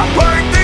I 0.00 0.06
burned 0.16 0.57